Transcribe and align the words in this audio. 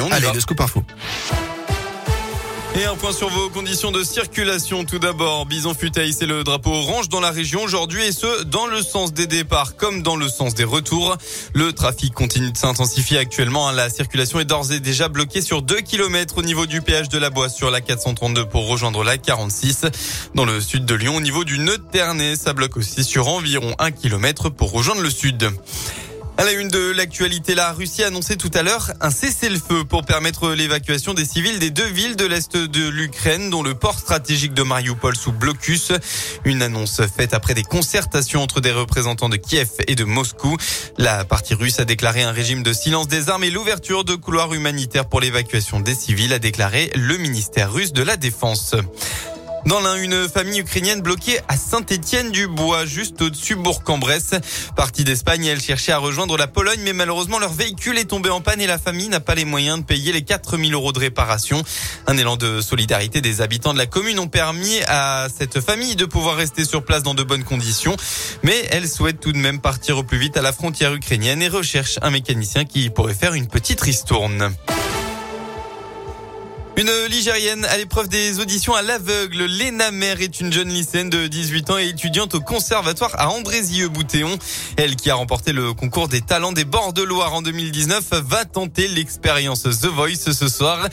On 0.00 0.10
Allez, 0.10 0.26
va. 0.26 0.32
le 0.32 0.40
scoop 0.40 0.60
info. 0.60 0.82
Et 2.78 2.84
un 2.84 2.94
point 2.94 3.12
sur 3.12 3.30
vos 3.30 3.48
conditions 3.48 3.90
de 3.90 4.04
circulation. 4.04 4.84
Tout 4.84 4.98
d'abord, 4.98 5.46
Bison 5.46 5.72
Futaï, 5.72 6.12
c'est 6.12 6.26
le 6.26 6.44
drapeau 6.44 6.72
orange 6.72 7.08
dans 7.08 7.20
la 7.20 7.30
région 7.30 7.62
aujourd'hui 7.62 8.04
et 8.04 8.12
ce, 8.12 8.42
dans 8.42 8.66
le 8.66 8.82
sens 8.82 9.14
des 9.14 9.26
départs 9.26 9.76
comme 9.76 10.02
dans 10.02 10.14
le 10.16 10.28
sens 10.28 10.52
des 10.54 10.64
retours. 10.64 11.16
Le 11.54 11.72
trafic 11.72 12.12
continue 12.12 12.50
de 12.52 12.56
s'intensifier 12.58 13.16
actuellement. 13.16 13.70
La 13.70 13.88
circulation 13.88 14.40
est 14.40 14.44
d'ores 14.44 14.72
et 14.72 14.80
déjà 14.80 15.08
bloquée 15.08 15.40
sur 15.40 15.62
2 15.62 15.76
km 15.76 16.36
au 16.36 16.42
niveau 16.42 16.66
du 16.66 16.82
péage 16.82 17.08
de 17.08 17.16
la 17.16 17.30
Boisse 17.30 17.56
sur 17.56 17.70
la 17.70 17.80
432 17.80 18.44
pour 18.44 18.66
rejoindre 18.68 19.02
la 19.04 19.16
46. 19.16 19.86
Dans 20.34 20.44
le 20.44 20.60
sud 20.60 20.84
de 20.84 20.94
Lyon, 20.94 21.16
au 21.16 21.20
niveau 21.22 21.44
du 21.44 21.58
nœud 21.58 21.78
de 21.78 21.84
Ternay, 21.90 22.36
ça 22.36 22.52
bloque 22.52 22.76
aussi 22.76 23.04
sur 23.04 23.28
environ 23.28 23.74
1 23.78 23.90
km 23.90 24.50
pour 24.50 24.70
rejoindre 24.72 25.00
le 25.00 25.08
sud. 25.10 25.50
À 26.38 26.44
la 26.44 26.52
une 26.52 26.68
de 26.68 26.90
l'actualité, 26.90 27.54
la 27.54 27.72
Russie 27.72 28.02
a 28.02 28.08
annoncé 28.08 28.36
tout 28.36 28.50
à 28.52 28.62
l'heure 28.62 28.92
un 29.00 29.10
cessez-le-feu 29.10 29.84
pour 29.84 30.04
permettre 30.04 30.50
l'évacuation 30.50 31.14
des 31.14 31.24
civils 31.24 31.58
des 31.58 31.70
deux 31.70 31.86
villes 31.86 32.14
de 32.14 32.26
l'Est 32.26 32.58
de 32.58 32.88
l'Ukraine, 32.90 33.48
dont 33.48 33.62
le 33.62 33.74
port 33.74 33.98
stratégique 33.98 34.52
de 34.52 34.62
Mariupol 34.62 35.16
sous 35.16 35.32
blocus. 35.32 35.92
Une 36.44 36.60
annonce 36.60 37.00
faite 37.06 37.32
après 37.32 37.54
des 37.54 37.62
concertations 37.62 38.42
entre 38.42 38.60
des 38.60 38.70
représentants 38.70 39.30
de 39.30 39.36
Kiev 39.36 39.70
et 39.88 39.94
de 39.94 40.04
Moscou. 40.04 40.58
La 40.98 41.24
partie 41.24 41.54
russe 41.54 41.80
a 41.80 41.86
déclaré 41.86 42.22
un 42.22 42.32
régime 42.32 42.62
de 42.62 42.74
silence 42.74 43.08
des 43.08 43.30
armes 43.30 43.44
et 43.44 43.50
l'ouverture 43.50 44.04
de 44.04 44.14
couloirs 44.14 44.52
humanitaires 44.52 45.08
pour 45.08 45.22
l'évacuation 45.22 45.80
des 45.80 45.94
civils, 45.94 46.34
a 46.34 46.38
déclaré 46.38 46.90
le 46.94 47.16
ministère 47.16 47.72
russe 47.72 47.94
de 47.94 48.02
la 48.02 48.18
Défense. 48.18 48.74
Dans 49.66 49.80
l'un, 49.80 49.96
une 49.96 50.28
famille 50.28 50.60
ukrainienne 50.60 51.00
bloquée 51.00 51.40
à 51.48 51.56
Saint-Étienne-du-Bois, 51.56 52.86
juste 52.86 53.20
au-dessus 53.20 53.56
Bourg-en-Bresse. 53.56 54.30
Partie 54.76 55.02
d'Espagne, 55.02 55.44
elle 55.44 55.60
cherchait 55.60 55.90
à 55.90 55.98
rejoindre 55.98 56.36
la 56.36 56.46
Pologne, 56.46 56.78
mais 56.84 56.92
malheureusement, 56.92 57.40
leur 57.40 57.52
véhicule 57.52 57.98
est 57.98 58.04
tombé 58.04 58.30
en 58.30 58.40
panne 58.40 58.60
et 58.60 58.68
la 58.68 58.78
famille 58.78 59.08
n'a 59.08 59.18
pas 59.18 59.34
les 59.34 59.44
moyens 59.44 59.80
de 59.80 59.84
payer 59.84 60.12
les 60.12 60.22
4000 60.22 60.72
euros 60.72 60.92
de 60.92 61.00
réparation. 61.00 61.60
Un 62.06 62.16
élan 62.16 62.36
de 62.36 62.60
solidarité 62.60 63.20
des 63.20 63.40
habitants 63.40 63.72
de 63.72 63.78
la 63.78 63.86
commune 63.86 64.20
ont 64.20 64.28
permis 64.28 64.78
à 64.86 65.26
cette 65.36 65.60
famille 65.60 65.96
de 65.96 66.04
pouvoir 66.04 66.36
rester 66.36 66.64
sur 66.64 66.84
place 66.84 67.02
dans 67.02 67.14
de 67.14 67.24
bonnes 67.24 67.44
conditions, 67.44 67.96
mais 68.44 68.68
elle 68.70 68.88
souhaite 68.88 69.18
tout 69.18 69.32
de 69.32 69.38
même 69.38 69.60
partir 69.60 69.98
au 69.98 70.04
plus 70.04 70.18
vite 70.18 70.36
à 70.36 70.42
la 70.42 70.52
frontière 70.52 70.94
ukrainienne 70.94 71.42
et 71.42 71.48
recherche 71.48 71.98
un 72.02 72.10
mécanicien 72.10 72.64
qui 72.66 72.88
pourrait 72.88 73.14
faire 73.14 73.34
une 73.34 73.48
petite 73.48 73.80
ristourne. 73.80 74.54
Une 76.78 76.92
Ligérienne 77.08 77.64
à 77.64 77.78
l'épreuve 77.78 78.08
des 78.08 78.38
auditions 78.38 78.74
à 78.74 78.82
l'aveugle. 78.82 79.44
Léna 79.44 79.90
Mer 79.92 80.20
est 80.20 80.40
une 80.40 80.52
jeune 80.52 80.68
lycéenne 80.68 81.08
de 81.08 81.26
18 81.26 81.70
ans 81.70 81.78
et 81.78 81.88
étudiante 81.88 82.34
au 82.34 82.40
conservatoire 82.40 83.12
à 83.14 83.30
Andrézieux-Boutéon. 83.30 84.36
Elle 84.76 84.94
qui 84.94 85.08
a 85.08 85.14
remporté 85.14 85.52
le 85.52 85.72
concours 85.72 86.08
des 86.08 86.20
talents 86.20 86.52
des 86.52 86.66
bords 86.66 86.92
Loire 87.02 87.32
en 87.32 87.40
2019 87.40 88.04
va 88.28 88.44
tenter 88.44 88.88
l'expérience 88.88 89.62
The 89.62 89.86
Voice 89.86 90.32
ce 90.32 90.48
soir. 90.48 90.86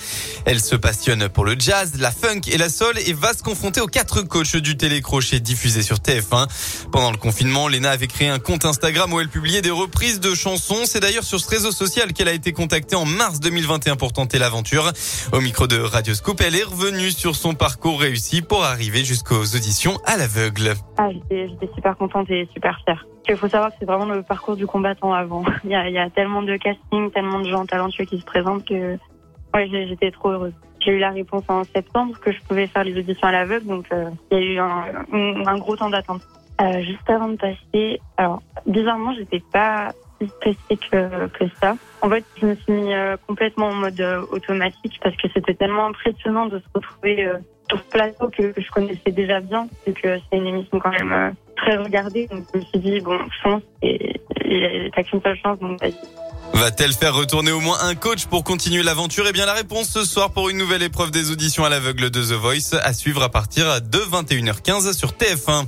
Elle 0.46 0.62
se 0.62 0.78
passionne 0.78 1.28
pour 1.28 1.44
le 1.44 1.58
jazz, 1.60 1.92
la 2.00 2.12
funk 2.12 2.42
et 2.48 2.58
la 2.58 2.70
soul 2.70 2.98
et 3.06 3.12
va 3.12 3.34
se 3.34 3.44
confronter 3.44 3.82
aux 3.82 3.88
quatre 3.88 4.22
coachs 4.22 4.56
du 4.56 4.78
télécrochet 4.78 5.42
diffusé 5.42 5.82
sur 5.82 5.98
TF1. 5.98 6.48
Pendant 6.94 7.12
le 7.12 7.18
confinement, 7.18 7.68
Léna 7.68 7.92
avait 7.92 8.08
créé 8.08 8.30
un 8.30 8.40
compte 8.40 8.64
Instagram 8.64 9.12
où 9.12 9.20
elle 9.20 9.28
publiait 9.28 9.62
des 9.62 9.70
reprises 9.70 10.22
de 10.22 10.34
chansons. 10.34 10.84
C'est 10.86 11.02
d'ailleurs 11.02 11.26
sur 11.26 11.42
ce 11.42 11.50
réseau 11.50 11.74
social 11.74 12.14
qu'elle 12.14 12.30
a 12.30 12.34
été 12.34 12.54
contactée 12.54 12.96
en 12.96 13.06
mars 13.06 13.42
2021 13.42 13.98
pour 13.98 14.14
tenter 14.14 14.40
l'aventure. 14.40 14.94
Radio 15.82 16.14
Scoop, 16.14 16.42
elle 16.42 16.56
est 16.56 16.64
revenue 16.64 17.12
sur 17.12 17.36
son 17.36 17.54
parcours 17.54 18.00
réussi 18.00 18.42
pour 18.42 18.64
arriver 18.64 19.04
jusqu'aux 19.04 19.44
auditions 19.56 19.98
à 20.06 20.18
l'aveugle. 20.18 20.74
Ah, 20.98 21.10
j'étais 21.30 21.70
super 21.74 21.98
contente 21.98 22.30
et 22.30 22.48
super 22.54 22.80
fière. 22.84 23.06
Il 23.28 23.38
faut 23.38 23.48
savoir 23.48 23.72
que 23.72 23.78
c'est 23.80 23.86
vraiment 23.86 24.06
le 24.06 24.22
parcours 24.22 24.56
du 24.56 24.68
combattant 24.68 25.14
avant. 25.14 25.44
Il 25.64 25.72
y 25.72 25.76
a, 25.76 26.10
tellement 26.10 26.44
de 26.44 26.58
castings, 26.58 27.12
tellement 27.12 27.40
de 27.40 27.50
gens 27.50 27.66
talentueux 27.66 28.06
qui 28.06 28.20
se 28.20 28.26
présentent 28.26 28.66
que 28.68 28.98
ouais, 29.54 29.70
j'étais 29.72 30.12
trop 30.12 30.30
heureuse. 30.32 30.54
J'ai 30.80 30.92
eu 30.92 31.00
la 31.00 31.12
réponse 31.12 31.44
en 31.48 31.64
septembre 31.64 32.20
que 32.20 32.32
je 32.32 32.40
pouvais 32.42 32.68
faire 32.68 32.84
les 32.84 32.98
auditions 32.98 33.28
à 33.28 33.32
l'aveugle, 33.32 33.66
donc 33.66 33.86
euh, 33.94 34.10
il 34.32 34.38
y 34.38 34.42
a 34.42 34.44
eu 34.44 34.60
un 34.60 35.58
gros 35.58 35.76
temps 35.76 35.90
d'attente. 35.90 36.22
Euh, 36.62 36.82
juste 36.82 37.10
avant 37.10 37.30
de 37.30 37.36
passer, 37.36 38.00
alors 38.18 38.42
bizarrement, 38.68 39.14
j'étais 39.16 39.42
pas 39.52 39.92
stressée 40.28 40.80
que, 40.92 41.46
ça. 41.62 41.76
En 42.02 42.10
fait, 42.10 42.24
je 42.40 42.46
me 42.46 42.56
suis 42.56 42.72
mis 42.72 42.94
euh, 42.94 43.16
complètement 43.28 43.68
en 43.68 43.74
mode 43.74 44.00
euh, 44.00 44.22
automatique 44.32 45.00
parce 45.02 45.16
que 45.16 45.28
c'était 45.34 45.54
tellement 45.54 45.88
impressionnant 45.88 46.48
de 46.48 46.60
se 46.60 46.66
retrouver 46.74 47.26
euh, 47.26 47.38
sur 47.70 47.80
ce 47.80 47.90
plateau 47.90 48.30
que, 48.30 48.54
je 48.56 48.72
connaissais 48.72 49.12
déjà 49.12 49.40
bien, 49.40 49.68
vu 49.86 49.94
que 49.94 50.18
c'est 50.30 50.38
une 50.38 50.48
émission 50.48 50.80
quand 50.80 50.92
même 50.92 51.34
très 51.56 51.78
regardée. 51.78 52.28
Donc 52.28 52.46
je 52.54 52.60
me 52.60 52.66
suis 52.66 52.80
dit, 52.80 53.00
bon, 53.00 53.20
chance, 53.42 53.62
et 53.82 54.22
t'as 54.96 55.04
qu'une 55.04 55.22
seule 55.22 55.38
chance, 55.38 55.60
donc 55.60 55.80
vas-y. 55.82 55.96
Va-t-elle 56.54 56.94
faire 56.94 57.16
retourner 57.16 57.52
au 57.52 57.60
moins 57.60 57.78
un 57.82 57.96
coach 57.96 58.28
pour 58.28 58.44
continuer 58.44 58.84
l'aventure? 58.84 59.26
Eh 59.28 59.32
bien, 59.32 59.46
la 59.46 59.54
réponse 59.54 59.90
ce 59.90 60.06
soir 60.06 60.32
pour 60.32 60.50
une 60.50 60.58
nouvelle 60.58 60.84
épreuve 60.84 61.10
des 61.10 61.32
auditions 61.32 61.66
à 61.66 61.70
l'aveugle 61.70 62.12
de 62.12 62.22
The 62.22 62.34
Voice 62.34 62.78
à 62.82 62.94
suivre 62.94 63.24
à 63.24 63.30
partir 63.30 63.82
de 63.82 63.98
21h15 63.98 64.94
sur 64.94 65.14
TF1. 65.14 65.66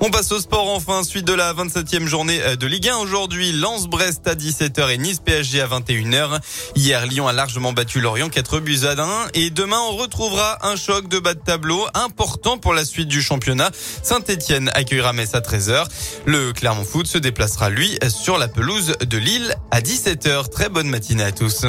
On 0.00 0.10
passe 0.10 0.30
au 0.30 0.38
sport 0.38 0.68
enfin, 0.68 1.02
suite 1.02 1.26
de 1.26 1.32
la 1.32 1.52
27e 1.52 2.06
journée 2.06 2.40
euh, 2.42 2.54
de 2.54 2.68
Ligue 2.68 2.88
1 2.88 2.98
aujourd'hui. 2.98 3.50
Lens-Brest 3.50 4.28
à 4.28 4.36
17h 4.36 4.90
et 4.90 4.98
Nice-PSG 4.98 5.60
à 5.60 5.66
21h. 5.66 6.38
Hier, 6.76 7.04
Lyon 7.04 7.26
a 7.26 7.32
largement 7.32 7.72
battu 7.72 8.00
Lorient 8.00 8.28
4 8.28 8.60
buts 8.60 8.80
à 8.84 8.92
1 8.92 9.28
et 9.34 9.50
demain 9.50 9.80
on 9.90 9.96
retrouvera 9.96 10.64
un 10.64 10.76
choc 10.76 11.08
de 11.08 11.18
bas 11.18 11.34
de 11.34 11.40
tableau 11.40 11.84
important 11.94 12.58
pour 12.58 12.74
la 12.74 12.84
suite 12.84 13.08
du 13.08 13.20
championnat. 13.22 13.70
Saint-Etienne 14.04 14.70
accueillera 14.74 15.12
Metz 15.12 15.34
à 15.34 15.40
13h. 15.40 15.86
Le 16.26 16.52
Clermont 16.52 16.84
Foot 16.84 17.08
se 17.08 17.18
déplacera 17.18 17.68
lui 17.68 17.98
sur 18.08 18.38
la 18.38 18.46
pelouse 18.46 18.94
de 19.04 19.18
Lille 19.18 19.52
à 19.72 19.80
17h. 19.80 20.48
Très 20.48 20.68
bonne 20.68 20.88
matinée 20.88 21.24
à 21.24 21.32
tous. 21.32 21.66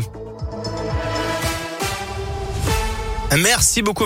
Merci 3.38 3.82
beaucoup. 3.82 4.06